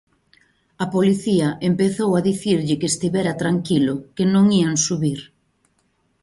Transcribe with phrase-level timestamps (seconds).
[0.83, 5.19] A policía empezou a dicirlle que estivera tranquilo, que non ían subir.